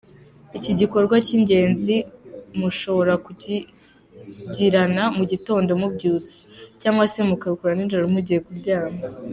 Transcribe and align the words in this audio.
Iki 0.57 0.71
gikorwa 0.79 1.15
cy’ingenzi 1.25 1.95
mushobora 2.59 3.13
kukigirana 3.25 5.03
mugitondo 5.17 5.71
mubyutse, 5.81 6.37
cyangwa 6.81 7.03
se 7.13 7.19
mukabikora 7.29 7.73
nijoro 7.75 8.05
mugiye 8.13 8.39
kuryama. 8.47 9.01